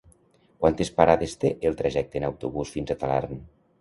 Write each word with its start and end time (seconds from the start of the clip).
Quantes 0.63 0.89
parades 1.01 1.37
té 1.43 1.51
el 1.71 1.77
trajecte 1.83 2.21
en 2.21 2.25
autobús 2.31 2.73
fins 2.77 2.95
a 2.95 2.99
Talarn? 3.05 3.45